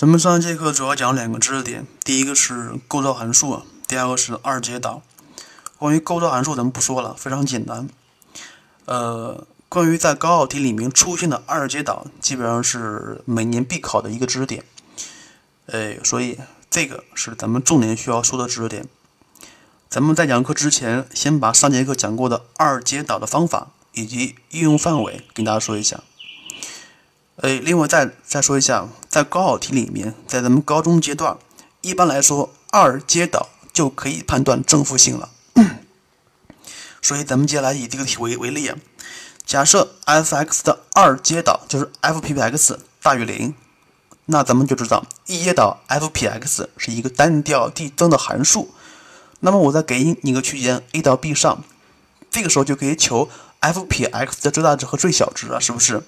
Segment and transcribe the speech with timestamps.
[0.00, 5.02] 咱们上一节课主要讲两个知识点，第一个是构造函数，第二个是二阶导。
[5.76, 7.86] 关于构造函数，咱们不说了，非常简单。
[8.86, 14.64] 呃，关于在高考题里面出现的二阶导，基本上是每年必考的一个知识点。
[15.66, 16.38] 哎，所以
[16.70, 18.88] 这个是咱们重点需要说的知识点。
[19.90, 26.00] 咱们在讲课之前，先把上节课讲过的二阶导的方法以及应用范围跟大家说一下。
[27.42, 31.38] 哎，另外再再说一下，在高考题里面，在咱们高中阶段，
[31.80, 35.30] 一般来说二阶导就可以判断正负性了。
[37.00, 38.70] 所以咱们接下来以这个题为为例，
[39.46, 43.54] 假设 f(x) 的二阶导就是 f p x 大于零，
[44.26, 48.74] 那咱们就知道一阶导 f p x 是一个单调递增的函数。
[49.40, 51.64] 那么我再给你一个区间 a 到 b 上，
[52.30, 53.30] 这个时候就可以求
[53.60, 56.02] f p x 的最大值和最小值了，是不是？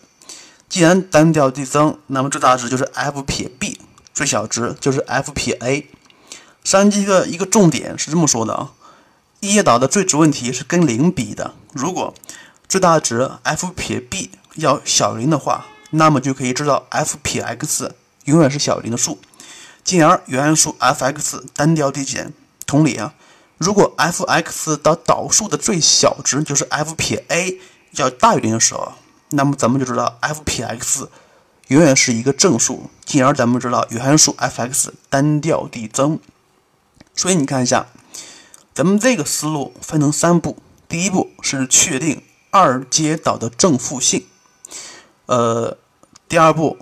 [0.73, 3.79] 既然单调递增，那么最大值就是 f 撇 b，
[4.15, 5.87] 最小值就是 f 撇 a。
[6.65, 8.73] 上节的一个重点是这么说的啊，
[9.41, 11.53] 一阶导的最值问题是跟零比的。
[11.75, 12.15] 如果
[12.67, 17.95] 最大值 f 撇 b 要小于零的话，那么就可以知道 f 撇 x
[18.25, 19.19] 永远是小于零的数，
[19.85, 22.33] 进而原函数 f(x) 单调递减。
[22.65, 23.13] 同理啊，
[23.59, 27.61] 如果 f(x) 的导数的最小值就是 f 撇 a
[27.91, 28.95] 要大于零的时候。
[29.33, 31.11] 那么咱们就知道 f p x
[31.69, 36.19] 永远是一个正数，进而咱们知道原函数 f x 单调递增。
[37.15, 37.87] 所以你看一下，
[38.75, 40.59] 咱们这个思路分成三步。
[40.89, 44.27] 第一步是确定二阶导的正负性，
[45.25, 45.79] 呃，
[46.29, 46.77] 第二步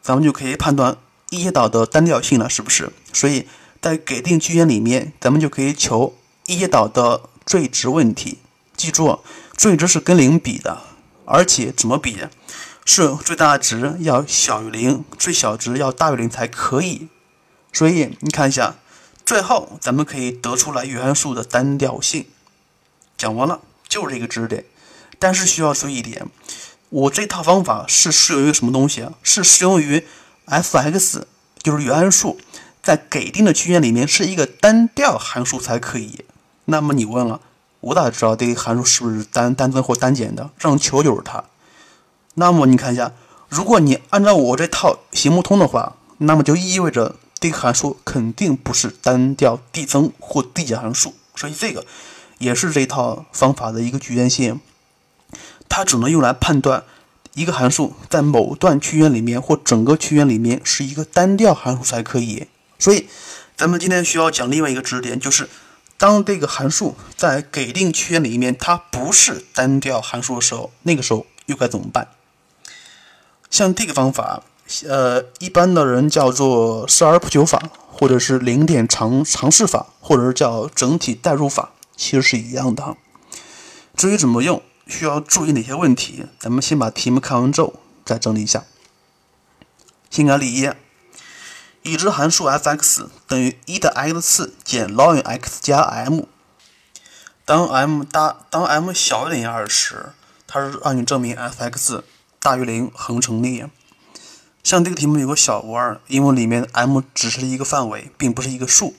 [0.00, 0.96] 咱们就可以判断
[1.30, 2.92] 一阶导的单调性了，是不是？
[3.12, 3.48] 所以
[3.80, 6.14] 在给定区间里面，咱们就可以求
[6.46, 8.38] 一阶导的最值问题。
[8.76, 9.18] 记住，
[9.56, 10.82] 最值是跟零比的。
[11.30, 12.18] 而且怎么比？
[12.86, 17.08] 是最大值要小于零，最小值要大于零才可以。
[17.70, 18.76] 所以你看一下，
[19.26, 22.24] 最后咱们可以得出来原函数的单调性。
[23.18, 24.64] 讲完了，就是这个知识点。
[25.18, 26.26] 但是需要注意一点，
[26.88, 29.12] 我这套方法是适用于什么东西啊？
[29.22, 30.06] 是适用于
[30.46, 31.26] f(x)
[31.62, 32.40] 就是原函数
[32.82, 36.24] 在给定的区间里面是一个单调函数才可以。
[36.64, 37.42] 那么你问了？
[37.80, 40.50] 我咋知道这个函数是不是单单增或单减的？
[40.58, 41.44] 让求就是它。
[42.34, 43.12] 那么你看一下，
[43.48, 51.14] 如果你按照我这套行不通的话，那么就意味着这个函数肯定不是单调递增或递减函数。
[51.36, 51.84] 所以这个
[52.38, 54.60] 也是这一套方法的一个局限性，
[55.68, 56.82] 它只能用来判断
[57.34, 62.48] 一个函数在某段区间里面或整个区间里面是一个单调函数才可以。
[62.76, 63.08] 所以
[63.56, 65.48] 咱们今天需要讲另外一个知识点，就是。
[65.98, 72.06] 当这个函数在给定区间里面，它不是单调函数的时候，那个时候又该怎么办？
[73.50, 74.44] 像这个方法，
[74.86, 77.60] 呃，一般的人叫做视而不求法，
[77.90, 82.96] 或者是零点尝尝试法，或者是叫整体代入法，其实是一样的。
[83.96, 88.62] 至于怎么用，需要注意哪些问题，咱们先把题目看完之后再整理一下。
[90.10, 90.70] 先看例一。
[91.82, 96.22] 已知函数 f(x) 等于一的 x 次减 ln x 加 m。
[97.44, 100.12] 当 m 大，当 m 小于等于二时，
[100.46, 102.02] 它是让你证明 f(x)
[102.40, 103.64] 大于零恒成立。
[104.62, 108.94] 像这个题目有个小弯儿，因为里面 m 只是一个范围，并不是一个数，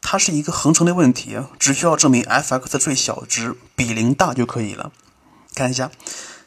[0.00, 4.92] 它是一个恒成立问题，只需要证明 f(x) 最小值比零大就可以了。
[5.54, 5.90] 看一下，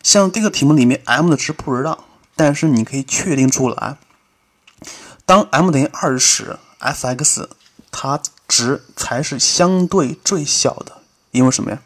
[0.01, 2.05] 像这个题目里面 m 的值不知道，
[2.37, 3.97] 但是你可以确定出来。
[5.31, 7.47] 当 m 等于二时，f(x)
[7.89, 8.19] 它
[8.49, 10.97] 值才是相对最小的，
[11.31, 11.79] 因为什么呀？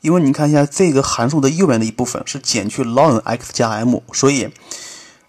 [0.00, 4.50] 因为你看一下这个函数的右边的一部分是减去 ln x 加 m，所以，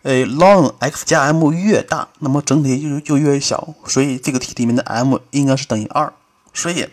[0.01, 6.12] 呃，ln x 加 m 越大，那么整体就就越小，所以这个题里面的 m 应该是等于二。
[6.51, 6.89] 所以，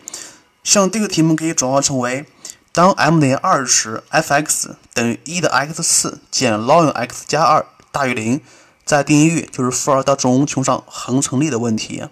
[0.63, 2.27] 像这个题目可以转化成为：
[2.71, 8.39] 当 m 等于二时，f(x) 等于一的 x 次减 ln x 加二大于零。
[8.85, 12.03] 在定义域就是负二到正无穷上恒成立的问题，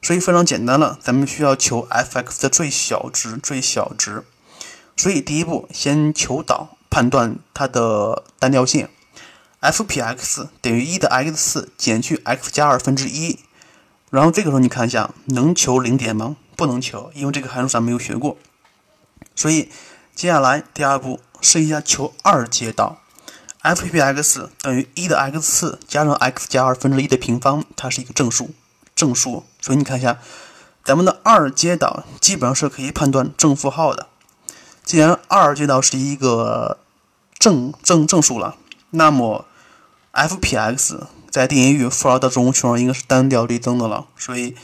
[0.00, 0.98] 所以非常简单了。
[1.02, 4.24] 咱们需要求 f(x) 的最小值，最小值。
[4.96, 8.88] 所以第一步先求导，判断它的单调性。
[9.60, 13.40] f 撇 x 等于一的 x 次减去 x 加二分之一。
[14.10, 16.36] 然后这个时候你看一下，能求零点吗？
[16.56, 18.38] 不能求，因为这个函数咱没有学过。
[19.36, 19.70] 所以
[20.14, 22.99] 接下来第二步试一下求二阶导。
[23.62, 28.50] F p x 等于一的 x 次加上 x 加二分之一的平方，它是一个正数，
[28.94, 29.44] 正数。
[29.60, 30.18] 所以你看一下，
[30.82, 34.06] 咱们的二阶导基本上是可以判断正负号的。
[34.82, 36.78] 既然二阶导是一个
[37.38, 38.56] 正正正数了，
[38.90, 39.44] 那么
[40.12, 44.56] f p x 在定义域负二到正无穷上应该是单调递增的了，所以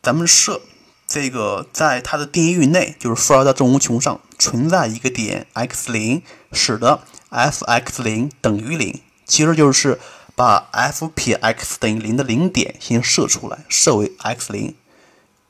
[0.00, 0.62] 咱们设
[1.06, 9.98] 这个在它的定义域内，就是负二到正无穷上存在一个点 x 零，使得 f(x 零等于零，其实就是
[10.34, 14.74] 把 f 撇 x 等于零的零点先设出来，设为 x 零。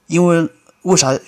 [0.07, 0.49] 因为
[0.83, 1.19] 为啥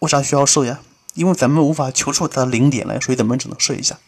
[0.00, 0.80] 为啥需要设呀？
[1.14, 3.98] 因为咱们无法求出它的零点来，所以咱们只能设一下。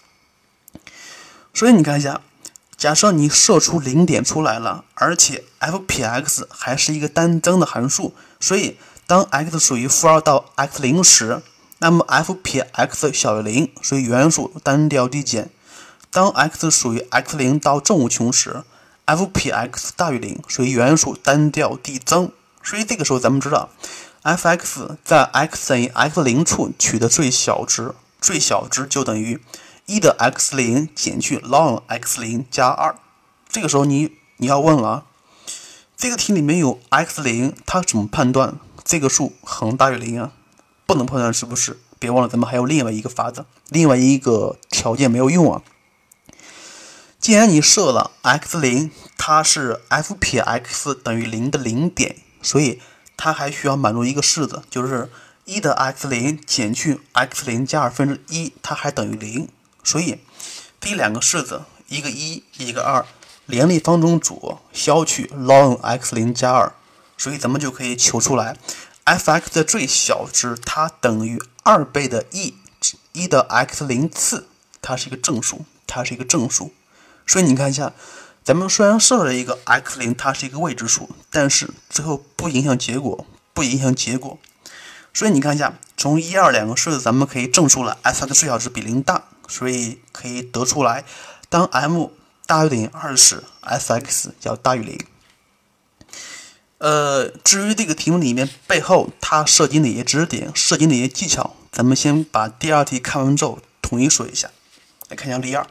[1.52, 2.22] 所以你看一下，
[2.76, 11.42] 假设你设出零点出来了，而且 f 撇 x 还是一个单增的函数，所以当 x 属于负二到 x 零时，
[11.78, 15.50] 那么 f 撇 x 小于零，所以原数单调递减。
[16.12, 18.64] 当 x 属于 x 零到正无穷时
[19.06, 22.30] ，f 撇 x 大于零，属于原数单调递增。
[22.62, 23.70] 所以这个时候咱们知道
[24.22, 29.40] ，f(x) 在 x 等于 x 零处取的最小值，最小值就等于
[29.86, 32.94] 一的 x 零减去 ln x 零加二。
[33.48, 35.06] 这个时候你你要问了，
[35.96, 40.32] 这个题里面有 x 零，它怎么判断这个数恒大于零啊？
[40.84, 41.80] 不能判断是不是？
[41.98, 45.62] 别忘了咱们还有另外一个法子，另外一个条件没有用啊。
[47.22, 52.82] 既然你设了 x 零，它是 f 撇 x 等于零的零点，所以
[53.16, 55.08] 它还需要满足一个式子，就是
[55.44, 59.48] 一的 x 零减去 x 零加二分之一，它还等于零。
[59.84, 60.18] 所以
[60.80, 63.06] 这两个式子，一个一，一个二，
[63.46, 66.72] 联立方中左消去 ln x 零加二，
[67.16, 68.56] 所以咱们就可以求出来
[69.04, 72.54] f(x) 的最小值，它等于二倍的 e
[73.12, 74.48] 一的 x 零次，
[74.80, 76.74] 它是一个正数，它是一个正数。
[77.32, 77.94] 所以你看一下，
[78.44, 84.38] 咱们虽然设了一个 x 零，它是一个未知数，但是最后不影响结果，不影响结果。
[85.14, 91.06] 所以你看一下，从一二两个式子，咱们可以证出了 f(x) 最小值比零大，所以可以得出来，
[91.48, 92.10] 当 m
[92.44, 95.00] 大于等于二时，f(x) 要大于零。
[96.76, 104.50] 呃，至于这个题目里面背后它涉及哪些知识点，涉及哪些技巧，咱们先把第二题看完之后统一说一下。
[105.08, 105.66] 来看一下例二。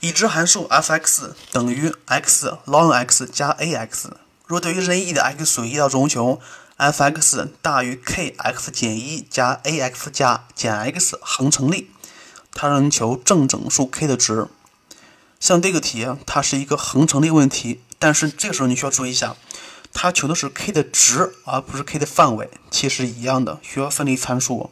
[0.00, 4.04] 已知函数 f(x) 等于 x ln x 加 ax。
[4.46, 6.40] 若对于任意的 x 属于一到正无穷
[6.76, 11.90] ，f(x) 大于 kx 减一加 ax 加减 x 恒成立，
[12.54, 14.46] 它让你求正整数 k 的值。
[15.40, 19.34] 像这个题，它是一个恒成立问题，但是这个时候你需要注意一下，
[19.92, 24.70] 它求的是 k 的值，而不是 k 的范围，其实一样的，需要分离参数。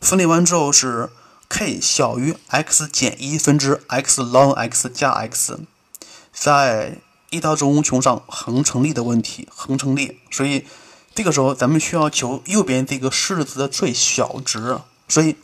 [0.00, 1.10] 分离完之后是。
[1.52, 5.60] K 小于 x 减一分之 x ln x 加 x，
[6.32, 6.96] 在
[7.28, 10.64] 一到正无穷上恒成立的问题，恒成立，所以
[11.14, 15.36] 这个时候咱们需要求右边这个式子的最小值，所以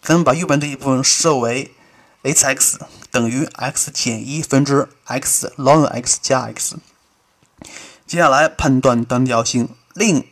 [0.00, 1.72] 咱们把右边这一部分设为
[2.22, 2.78] h(x)
[3.10, 6.76] 等于 x 减一分之 x ln x 加 x。
[8.06, 10.24] 接下来判断单调性，令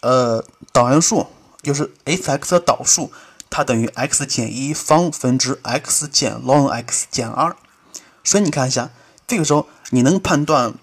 [0.00, 0.42] 呃
[0.72, 1.26] 导函数
[1.62, 3.12] 就是 h(x) 的导数。
[3.56, 7.56] 它等于 x 减一方分之 x 减 ln x 减二，
[8.22, 8.90] 所以你看一下，
[9.26, 10.74] 这个时候你能判断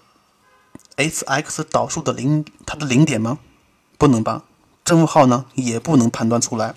[0.96, 3.38] h(x) 导数的零它的零点吗？
[3.96, 4.42] 不能吧。
[4.84, 6.74] 正负号呢也不能判断出来。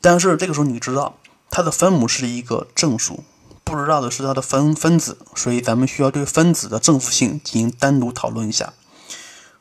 [0.00, 1.16] 但是这个时候你知道
[1.50, 3.24] 它的分母是一个正数，
[3.64, 8.72] 不知道的是它的分分子，所以咱们需要对分子的正负性进行单独讨论一下。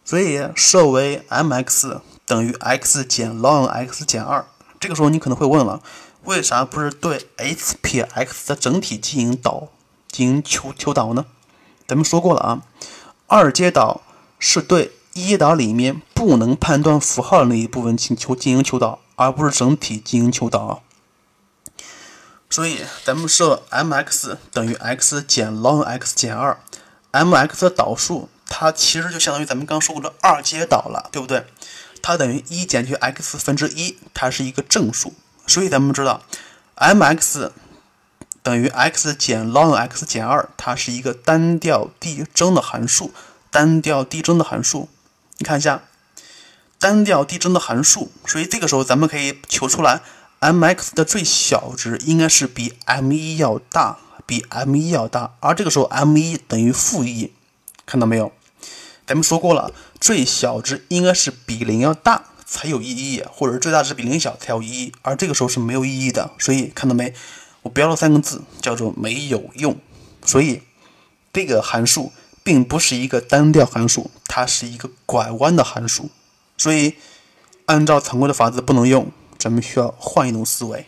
[0.06, 4.46] 所以设为 m(x) 等于 x 减 ln x 减二。
[4.80, 5.82] 这个时候你可能会问了，
[6.24, 9.68] 为啥不是对 h 撇 x 的整体进行导，
[10.10, 11.26] 进行求求导呢？
[11.88, 12.62] 咱们说过了啊，
[13.28, 14.02] 二阶导
[14.38, 20.82] 是对一阶导里面不能判断符号的那一部分请求进行求导，而不是整体进行求导。
[22.50, 26.58] 所以咱们设 m(x) 等于 x 减 ln x 减二
[27.12, 31.46] ，m(x) 的导数它其实就相当于咱们刚说过的二阶导了，对不对？
[32.10, 35.14] 它等于一减去 x 分之一，它是一个正数，
[35.46, 36.24] 所以咱们知道
[36.74, 37.52] ，m(x)
[38.42, 43.14] 等于 x 减 ln x 减二，它是一个单调递增的函数。
[43.52, 44.90] 单调递增的函数，
[45.38, 45.84] 你看一下，
[46.80, 50.02] 单调递增的函数，所以这个时候咱们可以求出来
[50.40, 57.32] ，m(x) 的最小值应该是比 m1 要大，比 m1 要大，而这个时候 m1 等于负一，
[57.86, 58.32] 看到没有？
[59.10, 66.30] 咱们说过了，最小值应该是比零要大才有意义，或者是最大值比零小才有意义，而这个时候是没有意义的。
[66.38, 67.12] 所以看到没？
[67.64, 69.76] 我标了三个字，叫做没有用。
[70.24, 70.62] 所以
[71.34, 72.12] 这个函数
[72.44, 76.12] 并不是一个单调函数，它是一个拐弯的函数。
[76.56, 76.94] 所以
[77.66, 80.86] 按照常规的法子不能用，咱们需要换一种思维。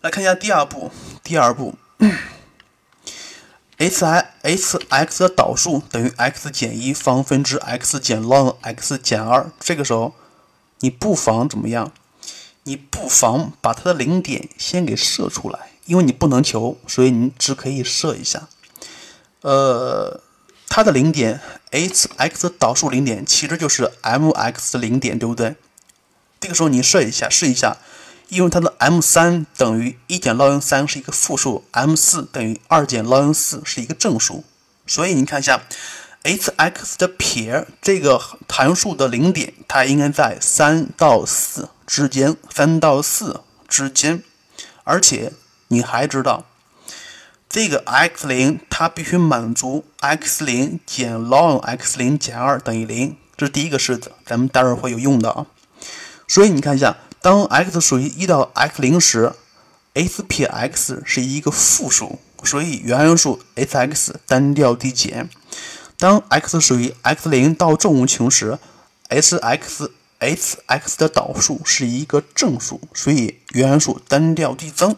[0.00, 0.90] 来看一下第二步，
[1.22, 1.74] 第二步。
[3.76, 9.50] h i h(x) 的导数等于 x 减一方分之 x 减 ln x 减二。
[9.60, 10.14] 这个时候，
[10.80, 11.92] 你不妨怎么样？
[12.64, 18.48] 你不妨把它的零点先给设出来，因为你不能求，所以你只可以设一下。
[19.40, 20.20] 呃，
[20.68, 25.56] 它的零点 h x 的导数零点其实就是 m x 零点，对不对？
[26.40, 27.76] 这个时候你设一下，试一下。
[28.32, 34.42] 因为它的 m 三等于一减 ln 三是一个负数，m 四等于二减 ln 四是一个正数，
[34.86, 35.60] 所以你看一下
[36.22, 44.22] ，h x 的撇这个函数的零点，它应该在三到四之间，三到四之间，
[44.84, 45.34] 而且
[45.68, 46.46] 你还知道，
[47.50, 55.44] 这个 x 零它必须满足 x 零减 ln x 零减二等于零，这是第一个式子，咱们待会儿会有用的啊，
[56.26, 56.96] 所以你看一下。
[57.22, 59.32] 当 x 属于一到 x 零时
[59.94, 65.30] ，h 撇 x 是一个负数，所以原函数 h(x) 单调递减。
[65.96, 68.58] 当 x 属于 x 零到正无穷时
[69.08, 69.88] ，h(x)
[70.18, 74.96] h(x) 的导数是一个正数，所以原函数单调递增。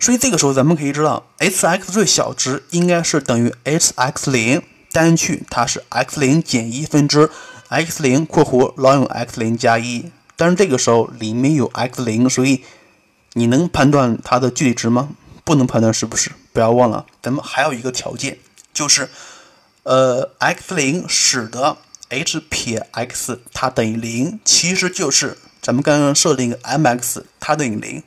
[0.00, 7.30] 所以这个时候咱们可以知道，h(x) 最小值应该是等于 h(x 零单去它是 x 零减一分之
[7.68, 10.10] x 零括弧 lnx 零加一。
[10.44, 12.62] 但是这个时候里面有 x 零，所以
[13.32, 15.08] 你能判断它的距离值吗？
[15.42, 16.32] 不能判断，是不是？
[16.52, 18.36] 不要忘了，咱们还有一个条件，
[18.74, 19.08] 就是
[19.84, 21.78] 呃，x 零使得
[22.10, 28.02] h 撇 x 它等于零，其实就是咱们刚刚设定一个 m(x) 它等于零，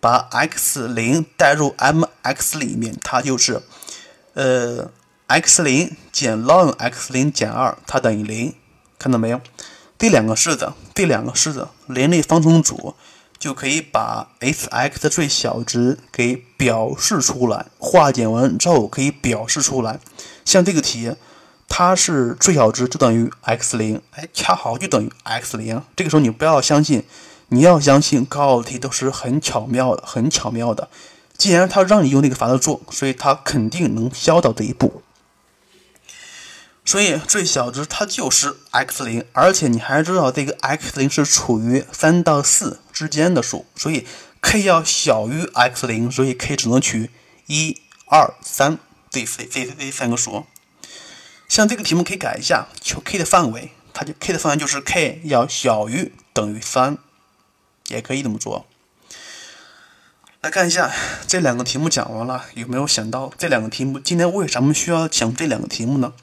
[0.00, 3.62] 把 x 零代入 m(x) 里面，它就是
[4.34, 4.90] 呃
[5.28, 8.54] x 零减 ln x 零减二，它等于零，
[8.98, 9.40] 看到没有？
[9.98, 12.96] 这两个式子，这两个式子联立方程组
[13.38, 20.00] 就可以把 h(x) 的最小值给表示出来，化简完之后可以表示出来。
[20.44, 21.14] 像这个题，
[21.68, 25.80] 它是最小值就等于 x 零，哎，恰好就等于 x 零。
[25.94, 27.04] 这个时候你不要相信，
[27.50, 30.88] 你要相信高考题都是很巧妙的，很巧妙的。
[31.36, 35.00] 既然它让你用那个法子做，所以它肯定能消到这一步。
[36.88, 44.06] 所以最小值它就是 x 零，而且你还知道这个 x 零是处于三到四之间的数，所以
[44.40, 47.10] k 要小于 x 零，所以 k 只能取
[47.44, 48.78] 一、二、三
[49.10, 50.46] 这这这这三个数。
[51.46, 56.96] 像这个题目可以改一下，求 k 的范围，它就 k 的范围就是 k 要小于等于三，
[57.88, 58.64] 也可以这么做。
[60.40, 60.90] 来看一下
[61.26, 66.14] 这两个题目讲完了，有没有想到这两个题目今天为什么需要讲这两个题目呢？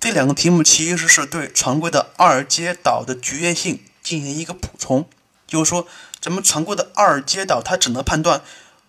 [0.00, 5.08] 这两个题目其实是对常规的二阶导的局限性进行一个补充，
[5.44, 5.88] 就是说，
[6.20, 8.42] 咱们常规的二阶导它只能判断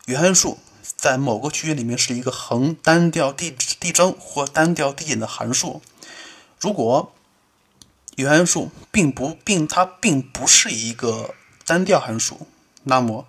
[0.06, 5.82] 原函数在某个区间里面是一个横单调递递增或单调递减的函数。
[6.60, 7.12] 如果
[8.16, 11.34] 原函数并不并它并不是一个
[11.66, 12.46] 单调函数，
[12.84, 13.26] 那么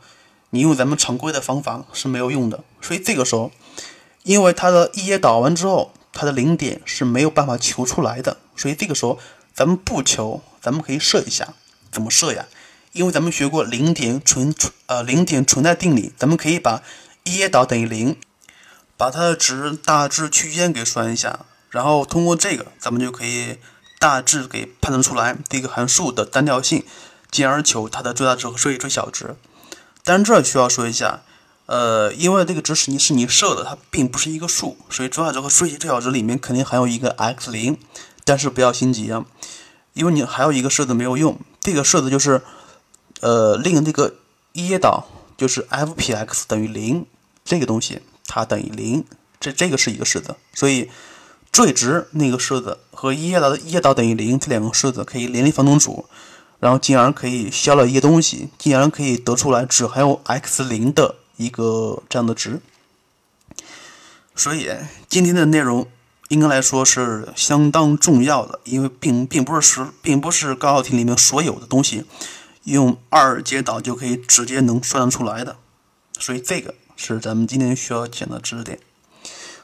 [0.50, 2.62] 你用咱们常规的方法是没有用的。
[2.82, 3.50] 所以这个时候，
[4.24, 5.94] 因为它的一阶导完之后。
[6.20, 9.18] 它的零点是没有办法求出来的，所以这个时候
[9.54, 11.54] 咱们不求，咱们可以设一下，
[11.90, 12.44] 怎么设呀？
[12.92, 16.82] 因为咱们学过零点存存呃零点存在定理，咱们可以把
[17.24, 18.18] 一阶导等于零，
[18.98, 23.56] 把它的值大致区间给算一下，然后通过这个，咱们就可以
[23.98, 26.84] 大致给判断出来这个函数的单调性，
[27.30, 29.36] 进而求它的最大值和最最小值。
[30.04, 31.22] 但这需要说一下。
[31.70, 37.78] 呃，因为这个值是你是你设的，它并不是一个数，所以最大值和最最小值里面肯定含有一个 x 零。
[38.24, 39.24] 但是不要心急啊，
[39.94, 42.42] 因为你还有一个式子没有用，这个式子就是
[43.20, 44.16] 呃令这个
[44.52, 47.06] 一阶导就是 f 撇 x 等于零
[47.44, 49.04] 这个东西它等于零，
[49.38, 50.90] 这这个是一个式子，所以
[51.52, 56.06] 最值那个式子和一阶导的一阶导等于零这两个式子可以联立方程组，
[56.58, 61.14] 然后进而可以消了一些东西，进而可以得出来只含有 x 零的。
[61.40, 62.60] 一个这样的值，
[64.36, 64.68] 所以
[65.08, 65.88] 今天的内容
[66.28, 72.04] 应该来说是相当重要的，因为并并不是是并不是高考题里面所有的东西
[72.64, 75.56] 用二阶导就可以直接能算出来的，
[76.18, 78.78] 所以这个是咱们今天需要讲的知识点。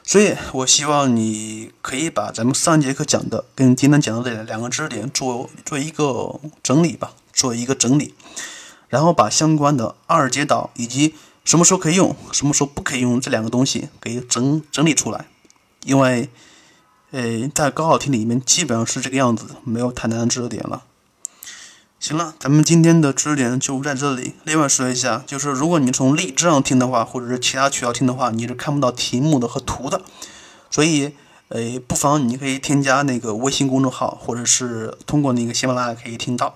[0.03, 8.15] 所以我希望你可以把咱们上节课讲的跟今天讲的这两个知识点做做一个整理吧，做一个整理，
[8.87, 11.13] 然后把相关的二阶导以及
[11.47, 13.21] 什么时候可以用，什么时候不可以用？
[13.21, 15.27] 这两个东西给整整理出来，
[15.85, 16.29] 因为，
[17.11, 20.83] 呃，在高考题里面基本上是这个样子，没有太难的知识点了。
[22.01, 24.35] 行了，咱们今天的知识点就在这里。
[24.43, 30.01] 另外说一下，就是如果你从荔枝上听的话，或者是其他渠道听的话，你是看不到题目的和图的。
[30.69, 31.15] 所以，
[31.47, 36.55] 呃，不妨你可以添加那个微信公众号，或者是通过那个喜马拉雅可以听到。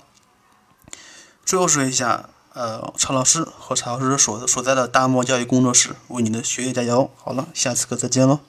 [1.45, 7.09] 最后说一下，呃，曹老师和曹老师所所在的大漠教育工作室为你的学业加油。
[7.15, 8.39] 好了，下次课再见喽。